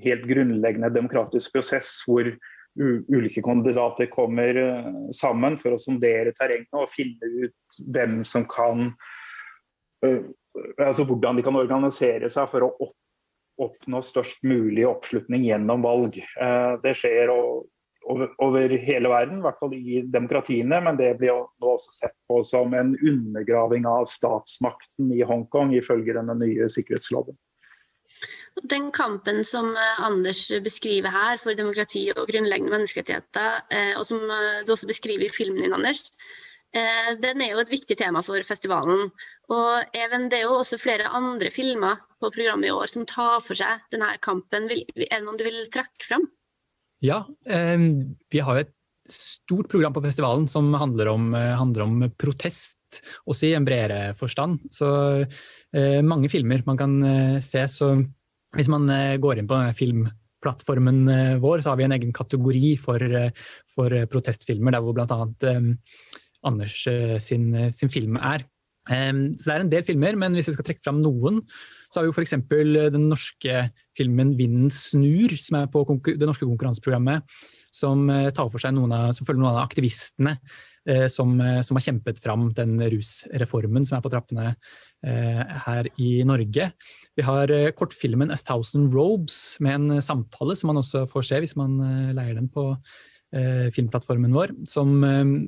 helt 0.02 0.24
grunnleggende 0.26 0.90
demokratisk 0.94 1.54
prosess 1.54 2.00
hvor 2.06 2.32
ulike 2.80 3.42
kandidater 3.42 4.06
kommer 4.06 4.56
eh, 4.56 5.10
sammen 5.14 5.58
for 5.60 5.74
å 5.74 5.80
sondere 5.80 6.34
terrenget 6.38 6.74
og 6.74 6.90
finne 6.90 7.30
ut 7.44 7.78
hvem 7.94 8.22
som 8.26 8.46
kan 8.50 8.88
eh, 10.04 10.24
altså 10.82 11.06
hvordan 11.06 11.38
de 11.38 11.46
kan 11.46 11.58
organisere 11.58 12.30
seg 12.30 12.50
for 12.50 12.66
å 12.66 12.90
oppnå 13.62 14.00
størst 14.02 14.42
mulig 14.42 14.82
oppslutning 14.88 15.44
gjennom 15.46 15.84
valg. 15.84 16.16
Det 16.82 16.92
skjer 16.98 17.30
over, 17.30 18.74
hele 18.82 19.08
verden, 19.08 19.38
i 19.38 19.44
hvert 19.44 19.60
fall 19.60 19.74
i 19.76 20.00
demokratiene. 20.10 20.80
Men 20.82 20.98
det 20.98 21.12
blir 21.20 21.44
nå 21.62 21.74
også 21.76 21.94
sett 22.00 22.16
på 22.26 22.40
som 22.46 22.74
en 22.74 22.94
undergraving 22.98 23.86
av 23.86 24.08
statsmakten 24.10 25.12
i 25.14 25.22
Hongkong, 25.26 25.74
ifølge 25.78 26.16
denne 26.18 26.34
nye 26.40 26.66
sikkerhetsloven. 26.72 27.38
Den 28.62 28.92
kampen 28.94 29.42
som 29.44 29.72
eh, 29.76 30.00
Anders 30.00 30.46
beskriver 30.62 31.10
her 31.10 31.40
for 31.42 31.58
demokrati 31.58 32.06
og 32.14 32.28
grunnleggende 32.30 32.70
menneskerettigheter, 32.70 33.64
eh, 33.74 33.92
og 33.98 34.06
som 34.06 34.22
eh, 34.30 34.62
du 34.62 34.70
også 34.76 34.86
beskriver 34.86 35.26
i 35.26 35.32
filmen 35.32 35.62
din, 35.64 35.74
Anders, 35.74 36.06
den 36.74 37.38
er 37.38 37.52
jo 37.52 37.60
et 37.62 37.68
viktig 37.70 37.94
tema 38.00 38.18
for 38.26 38.42
festivalen. 38.42 39.12
Og 39.46 39.92
Even, 39.94 40.24
det 40.26 40.40
er 40.40 40.48
jo 40.48 40.56
også 40.56 40.74
flere 40.82 41.06
andre 41.06 41.46
filmer 41.54 42.00
på 42.18 42.32
programmet 42.34 42.66
i 42.66 42.72
år 42.74 42.90
som 42.90 43.04
tar 43.06 43.36
for 43.46 43.54
seg 43.54 43.84
denne 43.94 44.08
kampen. 44.18 44.66
Er 44.66 45.12
det 45.12 45.20
noen 45.22 45.38
du 45.38 45.44
vil 45.46 45.60
trekke 45.70 46.02
fram? 46.02 46.24
Ja, 46.98 47.20
vi 47.46 48.42
har 48.42 48.58
et 48.58 48.74
stort 49.06 49.70
program 49.70 49.94
på 49.94 50.02
festivalen 50.02 50.50
som 50.50 50.74
handler 50.74 51.12
om, 51.12 51.30
handler 51.30 51.86
om 51.86 52.04
protest, 52.18 52.98
også 53.22 53.52
i 53.52 53.54
en 53.54 53.70
bredere 53.70 54.10
forstand. 54.18 54.66
Så 54.66 54.90
mange 56.02 56.32
filmer 56.34 56.66
man 56.66 56.82
kan 56.82 56.98
se. 57.38 57.68
Så 57.70 57.94
hvis 58.54 58.70
man 58.72 58.88
går 59.20 59.40
inn 59.40 59.50
på 59.50 59.58
filmplattformen 59.78 61.04
vår, 61.42 61.62
så 61.62 61.72
har 61.72 61.80
vi 61.80 61.86
en 61.88 61.96
egen 61.96 62.14
kategori 62.14 62.74
for, 62.80 63.02
for 63.74 63.94
protestfilmer, 64.12 64.76
der 64.76 64.84
hvor 64.84 64.96
bl.a. 64.96 65.54
Anders 66.44 66.76
sin, 67.24 67.46
sin 67.72 67.92
film 67.92 68.18
er. 68.20 68.44
Så 68.84 69.46
det 69.48 69.54
er 69.54 69.62
en 69.64 69.72
del 69.72 69.84
filmer, 69.86 70.16
men 70.20 70.36
hvis 70.36 70.50
jeg 70.50 70.58
skal 70.58 70.66
trekke 70.68 70.84
fram 70.84 70.98
noen, 71.00 71.40
så 71.88 71.98
har 71.98 72.04
vi 72.04 72.10
jo 72.10 72.16
f.eks. 72.18 72.34
den 72.92 73.08
norske 73.08 73.68
filmen 73.96 74.34
'Vinden 74.36 74.68
snur', 74.68 75.38
som 75.40 75.62
er 75.62 75.70
på 75.72 75.84
det 76.04 76.26
norske 76.28 76.44
konkurranseprogrammet, 76.44 77.24
som 77.74 78.06
eh, 78.10 78.30
tar 78.34 78.50
for 78.52 78.62
seg 78.62 78.76
noen 78.76 78.94
av, 78.94 79.10
som 79.16 79.26
følger 79.26 79.42
noen 79.42 79.56
av 79.56 79.64
aktivistene 79.64 80.36
eh, 80.88 81.06
som, 81.10 81.34
eh, 81.42 81.60
som, 81.66 81.78
har 81.78 81.86
kjempet 81.88 82.20
fram 82.22 82.48
den 82.56 82.76
rusreformen 82.78 83.86
som 83.86 83.98
er 83.98 84.04
på 84.04 84.12
trappene 84.14 84.52
her 85.04 85.84
i 86.00 86.22
Norge. 86.24 86.70
Vi 87.12 87.24
har 87.26 87.50
kortfilmen 87.76 88.30
'A 88.32 88.38
Thousand 88.40 88.94
Robes' 88.96 89.58
med 89.60 89.74
en 89.74 90.00
samtale 90.00 90.56
som 90.56 90.70
man 90.70 90.80
også 90.80 91.02
får 91.10 91.26
se 91.28 91.40
hvis 91.42 91.56
man 91.60 91.74
leier 92.16 92.38
den 92.38 92.48
på 92.48 92.70
filmplattformen 93.74 94.32
vår, 94.32 94.54
som, 94.64 94.94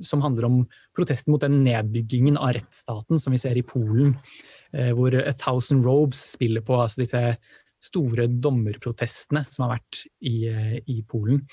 som, 0.05 0.21
handler 0.21 0.45
om 0.45 0.59
protesten 0.93 1.33
mot 1.33 1.41
den 1.41 1.63
nedbyggingen 1.63 2.37
av 2.37 2.53
rettsstaten 2.59 3.17
som 3.17 3.33
vi 3.33 3.41
ser 3.41 3.57
i 3.57 3.65
Polen, 3.65 4.13
hvor 4.93 5.15
A 5.17 5.33
Thousand 5.33 5.87
Robes 5.87 6.21
spiller 6.35 6.61
på 6.61 6.77
altså 6.83 7.01
disse 7.01 7.23
store 7.83 8.27
dommerprotestene 8.31 9.43
som 9.45 9.65
har 9.65 9.77
vært 9.77 10.01
i, 10.25 10.37
eh, 10.49 10.79
i 10.89 11.01
Polen. 11.07 11.43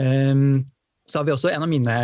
Um, 0.00 0.64
så 1.06 1.20
har 1.20 1.28
vi 1.28 1.34
også 1.36 1.52
en 1.52 1.62
av 1.62 1.70
mine 1.70 1.96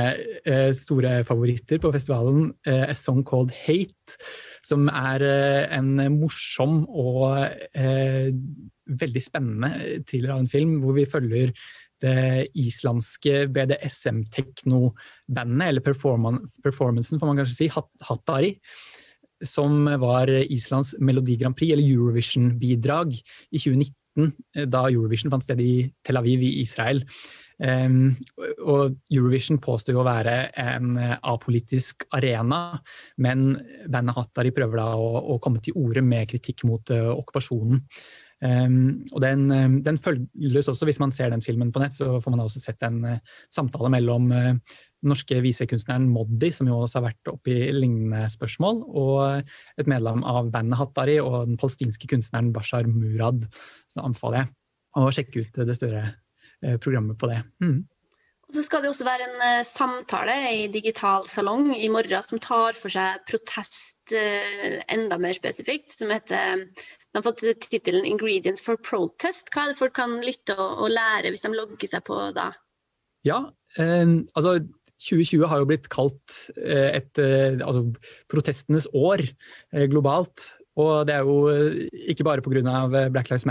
eh, 0.46 0.70
store 0.78 1.24
favoritter 1.26 1.80
på 1.82 1.90
festivalen, 1.94 2.52
eh, 2.68 2.84
A 2.86 2.94
Song 2.94 3.24
Called 3.26 3.50
Hate. 3.64 4.18
Som 4.62 4.86
er 4.88 5.24
eh, 5.26 5.64
en 5.74 5.96
morsom 6.20 6.84
og 6.86 7.48
eh, 7.74 8.30
veldig 9.02 9.22
spennende 9.24 10.04
thriller 10.06 10.36
av 10.36 10.44
en 10.44 10.50
film, 10.50 10.76
hvor 10.84 10.94
vi 10.94 11.10
følger 11.10 11.50
det 12.02 12.50
islandske 12.58 13.46
BDSM-tekno-bandet, 13.54 15.68
eller 15.68 15.82
performancen 15.86 17.20
får 17.20 17.28
man 17.28 17.38
kanskje 17.38 17.58
si, 17.58 17.68
Hattari. 17.70 18.50
Som 19.48 19.86
var 20.02 20.30
Islands 20.30 20.94
Melodi 21.00 21.36
Grand 21.40 21.56
Prix, 21.58 21.72
eller 21.74 21.86
Eurovision-bidrag, 21.86 23.14
i 23.50 23.60
2019, 23.60 24.68
da 24.68 24.86
Eurovision 24.90 25.32
fant 25.32 25.44
sted 25.44 25.60
i 25.64 25.86
Tel 26.04 26.20
Aviv 26.20 26.42
i 26.44 26.58
Israel. 26.60 27.00
Um, 27.62 28.10
og 28.66 28.96
Eurovision 29.12 29.60
påstår 29.62 29.94
jo 29.94 30.00
å 30.02 30.06
være 30.08 30.34
en 30.58 30.96
eh, 30.98 31.14
apolitisk 31.30 32.08
arena, 32.16 32.80
men 33.22 33.52
bandet 33.86 34.16
Hattari 34.16 34.50
prøver 34.56 34.80
da 34.80 34.88
å, 34.98 35.20
å 35.34 35.38
komme 35.42 35.62
til 35.62 35.76
orde 35.78 36.02
med 36.02 36.26
kritikk 36.32 36.64
mot 36.66 36.90
uh, 36.90 37.12
okkupasjonen. 37.14 37.84
Um, 38.42 39.04
og 39.14 39.20
den, 39.22 39.44
um, 39.54 39.74
den, 39.86 39.98
følges 40.02 40.66
også, 40.68 40.86
Hvis 40.88 40.98
man 40.98 41.12
ser 41.14 41.30
den 41.30 41.44
filmen 41.44 41.70
på 41.70 41.78
nett, 41.78 41.94
så 41.94 42.16
får 42.18 42.34
man 42.34 42.40
også 42.42 42.58
sett 42.58 42.82
en 42.82 42.98
uh, 43.06 43.36
samtale 43.54 43.90
mellom 43.94 44.32
uh, 44.34 44.78
norske 45.06 45.38
visekunstneren 45.44 46.08
Moddi, 46.10 46.50
som 46.54 46.66
jo 46.66 46.80
også 46.82 46.98
har 46.98 47.06
vært 47.12 47.30
oppe 47.30 47.54
i 47.54 47.70
lignende 47.74 48.24
spørsmål, 48.30 48.82
og 48.88 49.52
et 49.78 49.90
medlem 49.90 50.26
av 50.26 50.50
bandet 50.54 50.80
Hattari 50.80 51.20
og 51.22 51.52
den 51.52 51.60
palestinske 51.60 52.10
kunstneren 52.10 52.50
Bashar 52.54 52.90
Murad. 52.90 53.46
Så 53.90 54.02
anbefaler 54.02 54.42
jeg 54.42 54.52
å 54.98 55.14
sjekke 55.14 55.46
ut 55.46 55.62
det 55.70 55.78
større 55.78 56.04
uh, 56.10 56.76
programmet 56.82 57.18
på 57.22 57.30
det. 57.30 57.40
Mm. 57.62 57.78
Så 58.52 58.64
skal 58.66 58.82
det 58.84 58.90
også 58.92 59.06
være 59.06 59.26
en 59.28 59.38
uh, 59.40 59.64
samtale 59.64 60.34
i 60.52 60.66
digital 60.72 61.24
salong 61.30 61.70
i 61.72 61.88
morgen 61.92 62.24
som 62.24 62.40
tar 62.42 62.76
for 62.76 62.92
seg 62.92 63.22
protest 63.28 64.12
uh, 64.12 64.82
enda 64.92 65.16
mer 65.20 65.36
spesifikt. 65.36 65.96
som 65.96 66.12
heter, 66.12 66.66
De 66.66 67.16
har 67.16 67.24
fått 67.24 67.44
tittelen 67.64 68.04
'Ingredients 68.04 68.64
for 68.64 68.76
Protest'. 68.76 69.48
Hva 69.52 69.64
er 69.64 69.72
det 69.72 69.80
folk 69.80 69.96
kan 69.96 70.20
lytte 70.20 70.56
og, 70.58 70.90
lære 70.92 71.32
hvis 71.32 71.44
de 71.44 71.54
logger 71.56 71.88
seg 71.88 72.04
på 72.04 72.20
da? 72.36 72.52
Ja, 73.24 73.44
eh, 73.78 74.20
altså 74.34 74.58
2020 75.02 75.48
har 75.48 75.58
jo 75.58 75.66
blitt 75.66 75.88
kalt 75.90 76.34
et, 76.56 77.18
altså, 77.18 77.88
protestenes 78.30 78.86
år 78.94 79.24
globalt. 79.90 80.52
Og 80.80 81.06
det 81.06 81.14
er 81.14 81.26
jo 81.26 81.50
eh, 81.52 81.88
ikke 82.12 82.24
bare 82.24 82.44
pga. 82.44 82.62
Eh, 82.62 83.10
Black 83.12 83.30
Lives 83.30 83.44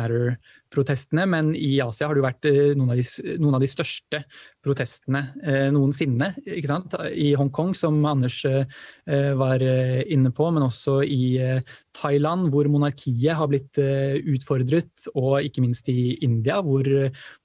Matter-protestene, 0.72 1.26
men 1.28 1.56
i 1.56 1.80
Asia 1.82 2.08
har 2.08 2.16
det 2.16 2.22
jo 2.22 2.26
vært 2.26 2.48
eh, 2.48 2.76
noen 2.78 2.92
av 2.92 2.98
de, 3.00 3.36
noen 3.40 3.56
av 3.56 3.62
de 3.62 3.68
største 3.70 4.24
protestene 4.64 5.34
eh, 5.44 5.70
noensinne. 5.72 6.34
I 6.46 7.34
Hongkong, 7.36 7.74
som 7.76 8.04
Anders 8.06 8.44
eh, 8.46 8.66
var 9.36 9.62
inne 9.62 10.32
på, 10.32 10.50
men 10.52 10.64
også 10.64 11.02
i 11.04 11.40
Thailand, 11.94 12.50
hvor 12.52 12.68
monarkiet 12.72 13.36
har 13.36 13.50
blitt 13.50 13.78
utfordret, 13.78 15.10
og 15.16 15.42
ikke 15.44 15.62
minst 15.64 15.90
i 15.92 16.18
India, 16.24 16.62
hvor, 16.62 16.88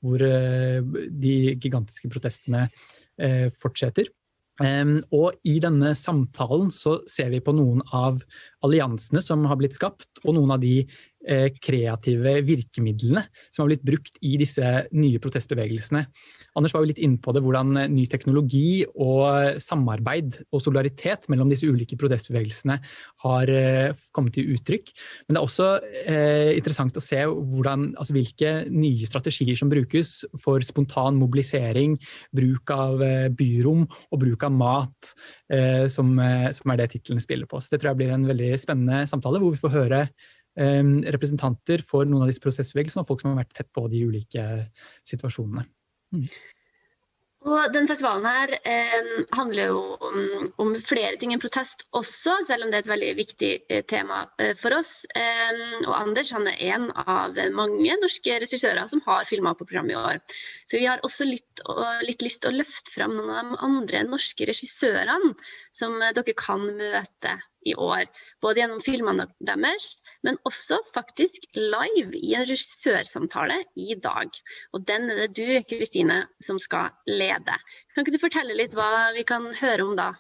hvor 0.01 0.23
de 0.23 1.35
gigantiske 1.57 2.11
protestene 2.13 2.69
fortsetter. 3.57 4.09
Um, 4.57 5.03
og 5.13 5.35
i 5.45 5.59
denne 5.61 5.91
samtalen 5.99 6.71
så 6.73 6.95
ser 7.11 7.29
vi 7.35 7.43
på 7.45 7.53
noen 7.53 7.83
av 7.93 8.23
alliansene 8.65 9.21
som 9.21 9.45
har 9.51 9.59
blitt 9.61 9.77
skapt, 9.77 10.09
og 10.25 10.39
noen 10.39 10.55
av 10.55 10.63
de 10.63 10.79
kreative 11.63 12.37
virkemidlene 12.47 13.25
som 13.51 13.65
har 13.65 13.73
blitt 13.73 13.87
brukt 13.87 14.19
i 14.23 14.37
disse 14.39 14.63
nye 14.95 15.19
protestbevegelsene. 15.23 16.05
Anders 16.57 16.75
var 16.75 16.85
jo 16.85 16.91
litt 16.93 17.01
inne 17.03 17.19
på 17.23 17.35
det, 17.35 17.43
hvordan 17.43 17.75
ny 17.93 18.05
teknologi 18.11 18.85
og 18.95 19.59
samarbeid 19.63 20.39
og 20.51 20.63
solidaritet 20.63 21.27
mellom 21.33 21.51
disse 21.51 21.67
ulike 21.69 21.99
protestbevegelsene 21.99 22.79
har 23.25 23.53
eh, 23.53 24.05
kommet 24.17 24.37
til 24.37 24.55
uttrykk. 24.55 24.93
Men 25.27 25.37
det 25.37 25.41
er 25.41 25.49
også 25.49 25.69
eh, 26.05 26.53
interessant 26.57 26.97
å 26.97 27.05
se 27.05 27.21
hvordan, 27.27 27.91
altså 27.99 28.17
hvilke 28.17 28.55
nye 28.73 29.09
strategier 29.09 29.59
som 29.59 29.73
brukes 29.73 30.21
for 30.43 30.65
spontan 30.67 31.19
mobilisering, 31.21 31.97
bruk 32.37 32.73
av 32.75 33.03
eh, 33.05 33.29
byrom 33.35 33.85
og 33.87 34.23
bruk 34.23 34.47
av 34.47 34.57
mat, 34.57 35.13
eh, 35.53 35.87
som, 35.93 36.15
eh, 36.23 36.49
som, 36.57 36.73
er 36.73 36.83
det 36.83 36.91
tittelen 36.95 37.23
spiller 37.23 37.51
på. 37.51 37.61
Så 37.61 37.75
det 37.75 37.83
tror 37.83 37.93
jeg 37.93 38.03
blir 38.03 38.17
en 38.17 38.27
veldig 38.29 38.55
spennende 38.63 39.05
samtale, 39.11 39.43
hvor 39.43 39.55
vi 39.55 39.63
får 39.63 39.77
høre 39.77 40.03
representanter 40.57 41.83
for 41.85 42.09
noen 42.09 42.25
av 42.25 42.31
disse 42.31 42.41
prosessbevegelsene, 42.41 43.03
og 43.05 43.11
folk 43.11 43.21
som 43.21 43.35
har 43.35 43.43
vært 43.43 43.57
tett 43.59 43.69
på 43.77 43.87
de 43.93 44.05
ulike 44.09 44.45
situasjonene. 45.05 45.67
Mm. 46.17 46.29
Og 47.47 47.71
den 47.71 47.87
festivalen 47.87 48.25
her 48.27 48.53
eh, 48.67 49.11
handler 49.37 49.69
jo 49.71 49.83
om, 50.03 50.17
om, 50.63 50.73
flere 50.83 51.15
ting 51.21 51.31
enn 51.35 51.43
protest 51.43 51.85
også, 51.95 52.41
selv 52.49 52.67
om 52.67 52.73
det 52.73 52.81
er 52.81 52.85
et 52.85 52.91
veldig 52.91 53.11
viktig 53.21 53.51
eh, 53.71 53.85
tema 53.87 54.25
eh, 54.43 54.57
for 54.59 54.75
oss. 54.75 55.05
Eh, 55.15 55.61
og 55.85 55.93
Anders 55.95 56.33
han 56.35 56.49
er 56.51 56.59
en 56.73 56.89
av 57.05 57.39
mange 57.55 57.99
norske 58.03 58.41
regissører 58.43 58.91
som 58.91 59.05
har 59.07 59.29
filma 59.31 59.55
på 59.55 59.67
programmet 59.69 59.95
i 59.95 60.01
år. 60.01 60.41
Så 60.67 60.81
vi 60.81 60.89
har 60.91 61.05
også 61.07 61.29
litt, 61.29 61.63
litt 62.09 62.27
lyst 62.27 62.43
til 62.43 62.51
å 62.51 62.59
løfte 62.59 62.95
fram 62.97 63.15
noen 63.15 63.31
av 63.37 63.53
de 63.53 63.63
andre 63.69 64.03
norske 64.11 64.51
regissørene 64.51 65.37
som 65.71 66.01
dere 66.03 66.35
kan 66.41 66.67
møte 66.67 67.39
i 67.67 67.77
år. 67.79 68.09
Både 68.43 68.65
gjennom 68.65 68.83
filmene 68.83 69.29
deres, 69.39 69.93
men 70.27 70.39
også 70.49 70.81
faktisk 70.95 71.47
live 71.55 72.19
i 72.19 72.35
en 72.35 72.47
regissørsamtale 72.49 73.61
i 73.79 73.95
dag. 74.03 74.31
Og 74.75 74.85
den 74.89 75.11
er 75.13 75.27
det 75.27 75.35
du, 75.39 75.47
Kristine, 75.71 76.25
som 76.43 76.59
skal 76.63 76.91
lede. 77.07 77.57
Kan 77.95 78.03
ikke 78.03 78.17
du 78.17 78.23
fortelle 78.27 78.59
litt 78.59 78.75
hva 78.77 79.13
vi 79.17 79.27
kan 79.29 79.53
høre 79.61 79.87
om 79.87 79.95
da? 79.99 80.13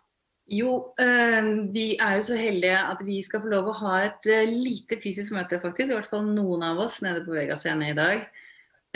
Jo, 0.46 0.94
øh, 1.02 1.74
vi 1.74 1.96
er 1.98 2.16
jo 2.16 2.22
så 2.22 2.36
heldige 2.38 2.78
at 2.78 3.00
vi 3.02 3.18
skal 3.26 3.42
få 3.42 3.50
lov 3.50 3.72
å 3.72 3.78
ha 3.80 3.94
et 4.06 4.28
øh, 4.30 4.46
lite 4.46 5.00
fysisk 5.02 5.34
møte, 5.34 5.58
faktisk. 5.58 5.90
I 5.90 5.96
hvert 5.98 6.10
fall 6.10 6.28
noen 6.30 6.62
av 6.62 6.78
oss 6.84 7.00
nede 7.02 7.24
på 7.26 7.34
Vega 7.34 7.58
scene 7.58 7.90
i 7.90 7.96
dag. 7.98 8.28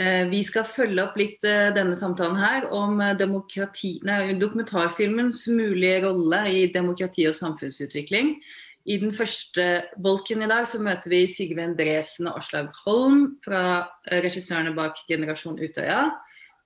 Uh, 0.01 0.23
vi 0.31 0.39
skal 0.41 0.63
følge 0.65 1.03
opp 1.03 1.17
litt 1.19 1.43
denne 1.75 1.93
samtalen 1.99 2.39
her 2.39 2.63
om 2.73 2.95
nei, 2.97 3.11
dokumentarfilmens 4.39 5.43
mulige 5.51 5.99
rolle 6.07 6.39
i 6.49 6.63
demokrati 6.73 7.27
og 7.29 7.35
samfunnsutvikling. 7.37 8.31
I 8.85 8.97
den 8.97 9.11
første 9.13 9.65
bolken 10.01 10.41
i 10.41 10.49
dag 10.49 10.65
så 10.69 10.79
møter 10.81 11.11
vi 11.11 11.25
Sigve 11.29 11.61
Endresen 11.61 12.29
og 12.31 12.39
Aslaug 12.39 12.71
Holm 12.85 13.21
fra 13.45 13.63
eh, 14.09 14.21
regissørene 14.25 14.73
bak 14.77 15.03
'Generasjon 15.05 15.59
Utøya'. 15.61 16.09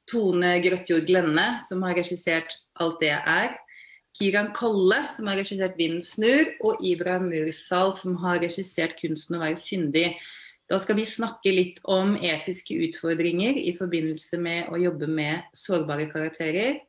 Tone 0.07 0.53
Grøtjord 0.63 1.07
Glenne, 1.07 1.59
som 1.67 1.83
har 1.83 1.97
regissert 1.97 2.55
'Alt 2.79 3.01
det 3.01 3.11
er'. 3.11 3.57
Kiran 4.15 4.53
Kolle, 4.55 5.09
som 5.11 5.27
har 5.27 5.41
regissert 5.41 5.75
'Vinden 5.75 6.01
snur'. 6.01 6.55
Og 6.63 6.79
Ibrahim 6.79 7.27
Mursal, 7.33 7.93
som 7.93 8.15
har 8.15 8.39
regissert 8.39 8.95
'Kunsten 8.95 9.35
å 9.35 9.43
være 9.43 9.59
syndig'. 9.59 10.15
Da 10.69 10.77
skal 10.77 10.95
vi 10.95 11.05
snakke 11.05 11.51
litt 11.51 11.79
om 11.83 12.15
etiske 12.15 12.73
utfordringer 12.87 13.59
i 13.59 13.75
forbindelse 13.77 14.39
med 14.41 14.71
å 14.71 14.79
jobbe 14.81 15.07
med 15.07 15.43
sårbare 15.53 16.07
karakterer. 16.09 16.79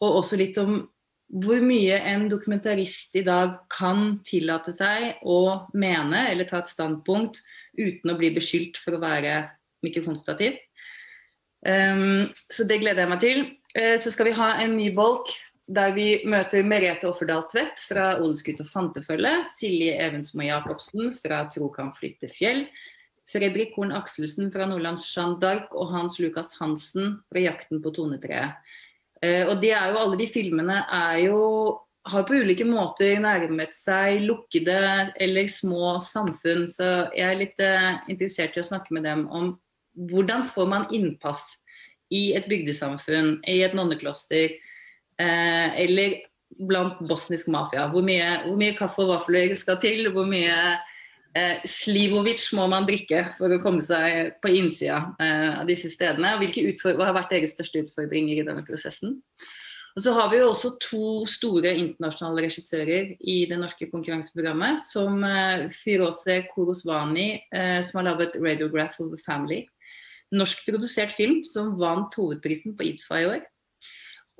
Og 0.00 0.22
også 0.22 0.38
litt 0.40 0.56
om 0.58 0.88
hvor 1.30 1.62
mye 1.62 1.98
en 2.10 2.26
dokumentarist 2.30 3.14
i 3.20 3.22
dag 3.26 3.60
kan 3.70 4.18
tillate 4.26 4.72
seg 4.74 5.22
å 5.22 5.68
mene 5.78 6.24
eller 6.32 6.48
ta 6.48 6.58
et 6.58 6.70
standpunkt 6.70 7.38
uten 7.78 8.10
å 8.10 8.16
bli 8.18 8.32
beskyldt 8.34 8.80
for 8.82 8.96
å 8.96 9.02
være 9.02 9.44
mikrofonstativ. 9.86 10.58
Um, 11.60 12.30
så 12.34 12.64
det 12.66 12.80
gleder 12.82 13.04
jeg 13.04 13.12
meg 13.12 13.22
til. 13.22 13.44
Uh, 13.76 13.96
så 14.02 14.10
skal 14.12 14.30
vi 14.30 14.36
ha 14.40 14.56
en 14.64 14.74
ny 14.78 14.90
bolk 14.96 15.30
der 15.70 15.92
vi 15.94 16.08
møter 16.26 16.66
Merete 16.66 17.06
Offerdal 17.06 17.44
Tvedt 17.50 17.82
fra 17.86 18.16
Odelsgutt 18.18 18.62
og 18.64 18.66
fantefølge, 18.66 19.30
Silje 19.54 19.94
Evensmo 20.02 20.42
Jacobsen 20.42 21.12
fra 21.14 21.44
Tro 21.52 21.68
kan 21.70 21.92
flytte 21.94 22.26
fjell, 22.32 22.64
Fredrik 23.30 23.76
Horn 23.76 23.94
Akselsen 23.94 24.50
fra 24.50 24.66
Nordlands 24.66 25.04
Jeanne 25.06 25.38
d'Arc 25.38 25.76
og 25.78 25.92
Hans 25.92 26.18
Lukas 26.18 26.56
Hansen 26.58 27.20
fra 27.30 27.44
Jakten 27.44 27.78
på 27.84 27.92
tonetreet. 27.94 28.58
Eh, 29.20 29.44
og 29.48 29.60
de 29.60 29.72
er 29.76 29.92
jo, 29.92 30.00
alle 30.00 30.18
de 30.20 30.28
filmene 30.30 30.82
er 30.86 31.24
jo 31.26 31.40
har 32.08 32.24
på 32.24 32.38
ulike 32.40 32.64
måter 32.64 33.18
nærmet 33.20 33.74
seg 33.76 34.24
lukkede 34.24 34.78
eller 35.20 35.50
små 35.52 35.98
samfunn. 36.04 36.66
Så 36.72 36.86
jeg 37.16 37.26
er 37.26 37.38
litt 37.38 37.60
uh, 37.60 38.00
interessert 38.10 38.56
i 38.56 38.62
å 38.62 38.66
snakke 38.66 38.94
med 38.96 39.04
dem 39.08 39.26
om 39.28 39.52
hvordan 40.10 40.46
får 40.48 40.70
man 40.70 40.88
innpass 40.96 41.44
i 42.10 42.30
et 42.38 42.48
bygdesamfunn, 42.50 43.36
i 43.46 43.60
et 43.66 43.76
nonnekloster, 43.76 44.56
uh, 45.20 45.68
eller 45.76 46.22
blant 46.66 46.98
bosnisk 47.06 47.50
mafia. 47.52 47.84
Hvor 47.92 48.04
mye, 48.06 48.40
hvor 48.46 48.56
mye, 48.58 48.78
kaffe 48.78 49.04
og 49.04 49.12
vafler 49.12 49.52
skal 49.58 49.78
til, 49.82 50.08
hvor 50.14 50.26
mye 50.28 50.56
eh, 51.36 51.62
Slivovic 51.68 52.44
må 52.56 52.66
man 52.70 52.86
drikke 52.88 53.24
for 53.38 53.52
å 53.52 53.60
komme 53.62 53.84
seg 53.84 54.36
på 54.42 54.52
innsida 54.56 55.02
eh, 55.20 55.60
av 55.60 55.66
disse 55.68 55.90
stedene? 55.92 56.34
og 56.36 56.44
Hvilke 56.44 56.94
hva 56.98 57.10
har 57.10 57.16
vært 57.16 57.34
deres 57.36 57.56
største 57.56 57.84
utfordringer 57.84 58.40
i 58.40 58.46
denne 58.46 58.64
prosessen? 58.66 59.18
Og 59.96 60.04
så 60.04 60.12
har 60.14 60.28
vi 60.30 60.38
jo 60.38 60.50
også 60.52 60.70
to 60.82 61.06
store 61.26 61.72
internasjonale 61.74 62.44
regissører 62.46 63.14
i 63.26 63.40
det 63.50 63.58
norske 63.58 63.88
konkurranseprogrammet, 63.90 64.78
som 64.82 65.18
eh, 65.26 65.66
Firose 65.74 66.44
Koroswani, 66.52 67.30
eh, 67.50 67.80
som 67.82 68.00
har 68.00 68.12
laget 68.12 68.38
'Radiograph 68.38 69.00
of 69.02 69.10
the 69.10 69.18
Family'. 69.18 69.66
Norskprodusert 70.30 71.10
film 71.16 71.42
som 71.44 71.74
vant 71.74 72.14
hovedprisen 72.14 72.76
på 72.78 72.86
IDFA 72.92 73.18
i 73.18 73.26
år. 73.26 73.40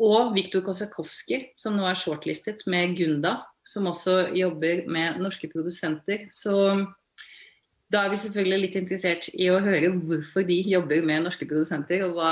Og 0.01 0.31
Viktor 0.37 0.63
Kosakowski, 0.65 1.51
som 1.59 1.75
nå 1.77 1.85
er 1.85 1.99
shortlistet 1.99 2.63
med 2.71 2.95
Gunda, 2.97 3.41
som 3.71 3.87
også 3.87 4.33
jobber 4.35 4.85
med 4.91 5.21
norske 5.23 5.51
produsenter. 5.53 6.27
Så 6.35 6.55
da 7.91 8.05
er 8.05 8.13
vi 8.13 8.21
selvfølgelig 8.23 8.61
litt 8.65 8.79
interessert 8.79 9.27
i 9.35 9.49
å 9.51 9.59
høre 9.63 9.93
hvorfor 9.95 10.47
de 10.47 10.61
jobber 10.67 11.03
med 11.07 11.27
norske 11.27 11.47
produsenter, 11.49 12.05
og 12.07 12.19
hva, 12.19 12.31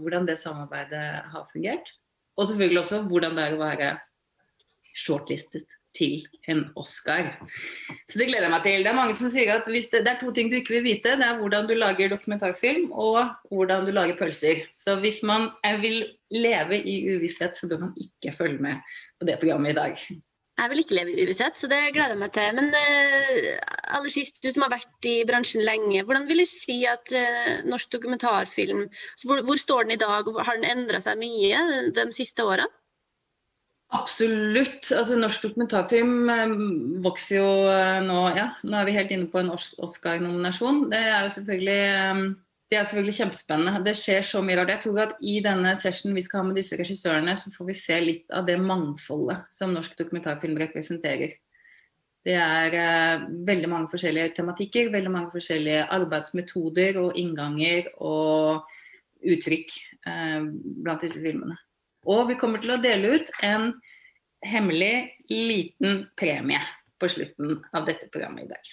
hvordan 0.00 0.28
det 0.28 0.36
samarbeidet 0.40 1.06
har 1.32 1.48
fungert. 1.52 1.94
Og 2.38 2.48
selvfølgelig 2.50 2.84
også 2.84 3.02
hvordan 3.08 3.36
det 3.36 3.46
er 3.46 3.56
å 3.56 3.62
være 3.62 3.90
shortlistet 4.98 5.66
til 5.96 6.26
en 6.52 6.66
Oscar. 6.78 7.32
Så 8.10 8.20
det 8.20 8.28
gleder 8.28 8.46
jeg 8.46 8.52
meg 8.52 8.66
til. 8.66 8.84
Det 8.84 8.92
er 8.92 8.98
mange 8.98 9.16
som 9.18 9.32
sier 9.32 9.50
at 9.56 9.66
det, 9.66 9.80
det, 9.90 10.04
er 10.04 10.20
to 10.20 10.30
ting 10.36 10.52
du 10.52 10.58
ikke 10.60 10.76
vil 10.76 10.86
vite. 10.86 11.16
Det 11.18 11.26
er 11.26 11.40
hvordan 11.40 11.66
du 11.68 11.74
lager 11.78 12.12
dokumentarfilm 12.12 12.92
og 12.92 13.18
hvordan 13.50 13.88
du 13.88 13.92
lager 13.96 14.18
pølser. 14.20 14.62
Så 14.78 14.98
hvis 15.02 15.22
man 15.26 15.48
vil 15.82 16.04
leve 16.30 16.78
i 16.78 17.00
uvisshet, 17.16 17.56
så 17.56 17.70
bør 17.70 17.88
man 17.88 17.96
ikke 17.98 18.36
følge 18.36 18.62
med 18.62 18.96
på 19.18 19.28
det 19.28 19.40
programmet 19.40 19.74
i 19.74 19.78
dag. 19.80 20.08
Jeg 20.58 20.70
vil 20.72 20.80
ikke 20.82 20.96
leve 20.98 21.12
i 21.12 21.22
uvisshet, 21.22 21.54
så 21.58 21.68
det 21.70 21.78
gleder 21.94 22.16
jeg 22.16 22.20
meg 22.22 22.32
til. 22.34 22.56
Men 22.58 22.72
uh, 22.74 23.50
aller 23.94 24.10
sist, 24.10 24.40
du 24.42 24.50
som 24.50 24.64
har 24.66 24.72
vært 24.74 25.06
i 25.06 25.20
bransjen 25.28 25.62
lenge, 25.66 26.02
hvordan 26.02 26.26
vil 26.26 26.42
du 26.42 26.48
si 26.50 26.80
at 26.90 27.14
uh, 27.14 27.60
norsk 27.68 27.92
dokumentarfilm 27.94 28.82
altså, 28.88 29.30
hvor, 29.30 29.44
hvor, 29.46 29.60
står 29.60 29.86
den 29.86 29.94
i 29.94 30.02
dag, 30.02 30.26
og 30.26 30.42
har 30.42 30.58
den 30.58 30.66
endra 30.66 30.98
seg 31.04 31.20
mye 31.22 31.62
de 31.94 32.08
siste 32.16 32.46
årene? 32.46 32.66
Absolutt. 33.96 34.90
Altså, 34.92 35.16
norsk 35.16 35.46
dokumentarfilm 35.46 36.28
eh, 36.28 36.50
vokser 37.04 37.38
jo 37.38 37.46
eh, 37.72 38.00
nå 38.04 38.18
Ja, 38.36 38.50
nå 38.68 38.76
er 38.76 38.84
vi 38.84 38.96
helt 38.98 39.14
inne 39.14 39.30
på 39.32 39.40
en 39.40 39.54
Oscar-nominasjon. 39.54 40.82
Det 40.92 41.00
er 41.00 41.22
jo 41.24 41.30
selvfølgelig 41.38 41.78
um, 42.12 42.26
det 42.68 42.76
er 42.76 42.84
selvfølgelig 42.84 43.16
kjempespennende. 43.16 43.80
Det 43.84 43.94
skjer 43.96 44.24
så 44.28 44.42
mye 44.44 44.58
rart. 44.58 44.74
Jeg 44.74 44.82
tror 44.84 44.98
at 45.06 45.12
I 45.24 45.38
denne 45.44 45.70
sessionen 45.80 46.16
vi 46.18 46.24
skal 46.24 46.42
ha 46.42 46.48
med 46.50 46.58
disse 46.60 46.76
regissørene, 46.76 47.34
så 47.40 47.52
får 47.54 47.68
vi 47.70 47.76
se 47.80 48.00
litt 48.02 48.34
av 48.34 48.44
det 48.48 48.58
mangfoldet 48.60 49.46
som 49.56 49.72
norsk 49.72 49.94
dokumentarfilm 49.96 50.58
representerer. 50.60 51.38
Det 52.28 52.34
er 52.36 52.74
eh, 52.76 53.24
veldig 53.48 53.70
mange 53.72 53.88
forskjellige 53.88 54.34
tematikker, 54.36 54.90
veldig 54.92 55.12
mange 55.14 55.32
forskjellige 55.32 55.86
arbeidsmetoder 55.96 56.98
og 57.00 57.16
innganger 57.16 57.88
og 58.04 58.68
uttrykk 59.24 59.72
eh, 60.10 60.50
blant 60.84 61.06
disse 61.06 61.22
filmene. 61.24 61.56
Og 62.08 62.26
vi 62.28 62.36
kommer 62.40 62.60
til 62.60 62.74
å 62.76 62.82
dele 62.82 63.14
ut 63.16 63.32
en 63.48 63.70
hemmelig 64.44 65.08
liten 65.32 66.04
premie 66.20 66.60
på 67.00 67.08
slutten 67.10 67.62
av 67.72 67.88
dette 67.88 68.10
programmet 68.12 68.44
i 68.44 68.52
dag. 68.52 68.70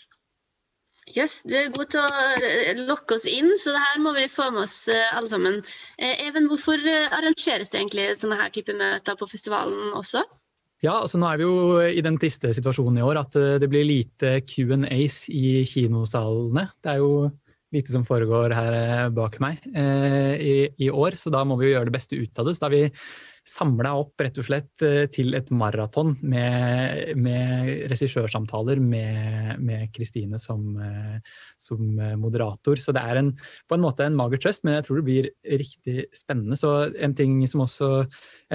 Yes, 1.14 1.38
du 1.46 1.54
er 1.54 1.70
god 1.74 1.92
til 1.94 2.02
å 2.02 2.22
eh, 2.42 2.80
lokke 2.88 3.20
oss 3.20 3.28
inn, 3.30 3.52
så 3.62 3.76
det 3.76 3.84
her 3.84 4.00
må 4.02 4.16
vi 4.16 4.26
få 4.32 4.48
med 4.56 4.64
oss 4.64 4.88
eh, 4.90 5.12
alle 5.14 5.30
sammen. 5.30 5.60
Eh, 6.02 6.26
Even, 6.26 6.50
hvorfor 6.50 6.82
arrangeres 6.82 7.70
det 7.70 7.84
egentlig 7.84 8.08
sånne 8.18 8.40
her 8.40 8.50
type 8.56 8.74
møter 8.74 9.20
på 9.20 9.30
festivalen 9.30 9.94
også? 9.94 10.24
Ja, 10.84 10.98
altså 10.98 11.22
Nå 11.22 11.30
er 11.30 11.40
vi 11.40 11.46
jo 11.46 11.78
i 11.86 12.02
den 12.04 12.18
triste 12.22 12.52
situasjonen 12.54 13.00
i 13.00 13.06
år 13.06 13.22
at 13.22 13.38
det 13.62 13.70
blir 13.72 13.86
lite 13.88 14.40
Q&As 14.46 15.24
i 15.34 15.62
kinosalene. 15.70 16.68
Det 16.84 16.92
er 16.92 17.00
jo 17.02 17.30
lite 17.76 17.94
som 17.94 18.06
foregår 18.08 18.54
her 18.56 19.14
bak 19.16 19.38
meg 19.44 19.64
eh, 19.76 20.34
i, 20.40 20.56
i, 20.88 20.90
år, 20.92 21.18
så 21.20 21.32
da 21.34 21.44
må 21.48 21.58
vi 21.60 21.70
jo 21.70 21.78
gjøre 21.78 21.90
det 21.90 21.96
beste 21.96 22.20
ut 22.20 22.42
av 22.42 22.48
det. 22.48 22.56
Så 22.56 22.64
da 22.64 22.70
har 22.70 22.76
vi 22.76 22.84
samla 23.46 23.92
opp 24.00 24.22
rett 24.25 24.40
og 24.42 24.48
slett 24.48 24.84
eh, 24.86 25.06
til 25.14 25.36
et 25.38 25.52
maraton 25.54 26.16
med, 26.25 27.14
med 27.22 27.86
regissørsamtaler 27.92 28.82
med 28.82 29.92
Kristine 29.94 30.40
som, 30.42 30.64
eh, 30.82 31.20
som, 31.62 31.84
moderator. 32.20 32.82
Så 32.82 32.96
det 32.96 33.04
er 33.06 33.22
en, 33.22 33.32
på 33.70 33.78
en 33.78 33.84
måte 33.84 34.08
en 34.08 34.18
mager 34.18 34.42
trøst, 34.42 34.66
men 34.66 34.80
jeg 34.80 34.88
tror 34.88 35.00
det 35.00 35.06
blir 35.06 35.30
riktig 35.62 36.08
spennende. 36.16 36.58
Så 36.58 36.74
en 36.90 37.16
ting 37.18 37.38
som 37.52 37.64
også, 37.68 37.92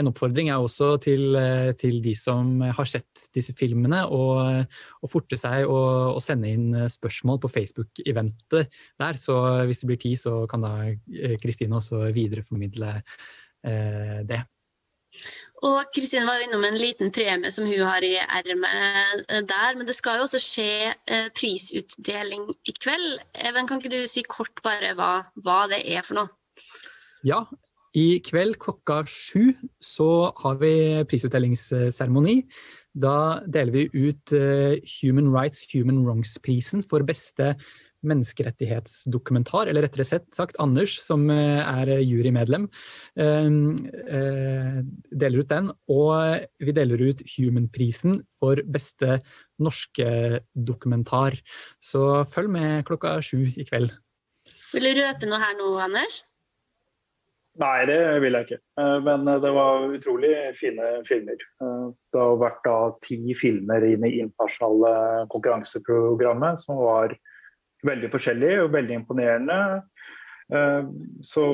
en 0.00 0.11
oppfordring 0.11 0.50
er 0.50 0.59
også 0.59 0.96
til, 1.07 1.38
eh, 1.38 1.70
til 1.79 2.00
de 2.03 2.16
som 2.18 2.59
har 2.66 2.90
sett 2.90 3.29
disse 3.37 3.55
filmene, 3.57 4.03
å 4.11 5.09
forte 5.11 5.38
seg 5.38 5.70
å, 5.70 5.81
å 6.16 6.20
sende 6.22 6.50
inn 6.50 6.74
spørsmål 6.90 7.38
på 7.44 7.53
Facebook-eventet 7.55 8.81
der. 8.98 9.20
Så 9.20 9.37
hvis 9.68 9.85
det 9.85 9.92
blir 9.92 10.03
tid, 10.03 10.18
så 10.18 10.40
kan 10.50 10.64
da 10.64 10.74
Kristine 11.42 11.79
også 11.79 12.09
videreformidle 12.16 12.96
det. 14.26 14.40
Og 15.66 15.90
Kristine 15.92 16.25
var 16.25 16.38
jo 16.40 16.46
innom 16.46 16.64
en 16.64 16.79
liten 16.81 17.11
premie 17.12 17.51
som 17.53 17.66
hun 17.68 17.83
har 17.85 18.05
i 18.07 18.14
ermet 18.16 19.25
eh, 19.29 19.42
der. 19.44 19.77
Men 19.77 19.88
det 19.88 19.96
skal 19.99 20.20
jo 20.20 20.27
også 20.29 20.40
skje 20.40 20.92
eh, 20.94 21.29
prisutdeling 21.37 22.46
i 22.64 22.77
kveld. 22.79 23.18
Even, 23.37 23.68
kan 23.68 23.83
ikke 23.83 23.92
du 23.92 24.07
si 24.09 24.25
kort 24.29 24.62
bare 24.64 24.94
hva, 24.96 25.12
hva 25.44 25.64
det 25.73 25.83
er 25.85 26.07
for 26.07 26.23
noe? 26.23 26.33
Ja, 27.27 27.44
i 27.92 28.20
kveld 28.25 28.57
klokka 28.62 29.03
sju 29.11 29.51
så 29.83 30.31
har 30.40 30.61
vi 30.62 30.73
prisutdelingsseremoni. 31.11 32.38
Da 32.94 33.42
deler 33.44 33.75
vi 33.75 34.09
ut 34.09 34.33
eh, 34.37 34.81
Human 35.01 35.29
Rights 35.35 35.66
Human 35.75 36.01
Wrongs-prisen 36.07 36.87
for 36.87 37.05
beste 37.07 37.53
menneskerettighetsdokumentar, 38.06 39.68
eller 39.68 39.84
rettere 39.86 40.06
sagt 40.08 40.58
Anders, 40.62 40.96
som 41.04 41.26
eh, 41.32 41.60
er 41.60 41.92
jurymedlem, 42.00 42.68
ehm, 43.20 43.58
eh, 44.06 44.80
deler 45.10 45.44
ut 45.44 45.50
den. 45.50 45.70
Og 45.92 46.46
vi 46.60 46.76
deler 46.76 47.04
ut 47.10 47.24
Human-prisen 47.34 48.20
for 48.36 48.62
beste 48.64 49.20
norske 49.60 50.40
dokumentar. 50.54 51.36
Så 51.82 52.24
følg 52.30 52.52
med 52.56 52.88
klokka 52.88 53.18
sju 53.24 53.50
i 53.50 53.68
kveld. 53.68 53.92
Vil 54.70 54.86
du 54.86 55.00
røpe 55.00 55.28
noe 55.28 55.40
her 55.42 55.56
nå, 55.58 55.70
Anders? 55.82 56.22
Nei, 57.60 57.82
det 57.84 57.98
vil 58.22 58.36
jeg 58.38 58.46
ikke. 58.46 58.60
Eh, 58.80 58.98
men 59.04 59.26
det 59.28 59.50
var 59.52 59.90
utrolig 59.92 60.32
fine 60.56 60.92
filmer. 61.08 61.42
Det 61.60 62.22
har 62.22 62.38
vært 62.40 62.62
da 62.64 62.78
ti 63.04 63.18
filmer 63.36 63.84
inn 63.84 64.06
i 64.06 64.16
internasjonale 64.22 65.26
konkurranseprogrammet 65.34 66.62
som 66.62 66.80
var 66.80 67.12
veldig 67.87 68.11
forskjellig 68.12 68.55
og 68.64 68.73
veldig 68.75 68.99
imponerende. 69.01 69.59
Eh, 70.55 70.88
så 71.27 71.45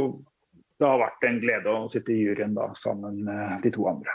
det 0.76 0.88
har 0.88 1.00
vært 1.00 1.26
en 1.28 1.40
glede 1.40 1.72
å 1.72 1.88
sitte 1.92 2.12
i 2.12 2.22
juryen 2.22 2.56
da, 2.56 2.70
sammen 2.76 3.22
med 3.26 3.62
de 3.64 3.72
to 3.74 3.86
andre. 3.88 4.12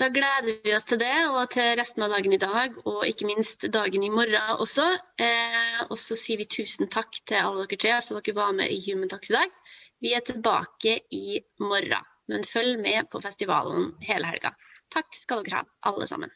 Da 0.00 0.08
gleder 0.08 0.62
vi 0.64 0.72
oss 0.72 0.86
til 0.88 1.00
det 1.02 1.12
og 1.28 1.50
til 1.52 1.74
resten 1.76 2.06
av 2.06 2.14
dagen 2.14 2.32
i 2.32 2.40
dag, 2.40 2.76
og 2.88 3.02
ikke 3.04 3.28
minst 3.28 3.66
dagen 3.74 4.04
i 4.06 4.12
morgen 4.12 4.54
også. 4.62 4.86
Eh, 5.20 5.82
og 5.90 5.98
så 6.00 6.16
sier 6.16 6.40
vi 6.40 6.48
tusen 6.48 6.88
takk 6.88 7.20
til 7.28 7.42
alle 7.42 7.66
dere 7.66 7.80
tre 7.82 7.98
for 8.06 8.20
at 8.20 8.30
dere 8.30 8.38
var 8.38 8.54
med 8.56 8.72
i 8.72 8.80
Human 8.86 9.12
Talks 9.12 9.32
i 9.32 9.36
dag. 9.36 9.52
Vi 10.00 10.14
er 10.16 10.24
tilbake 10.24 11.02
i 11.12 11.42
morgen, 11.60 12.08
men 12.32 12.48
følg 12.48 12.80
med 12.80 13.10
på 13.12 13.20
festivalen 13.20 13.90
hele 14.06 14.32
helga. 14.32 14.54
Takk 14.94 15.12
skal 15.14 15.44
dere 15.44 15.60
ha, 15.60 15.68
alle 15.92 16.08
sammen. 16.08 16.32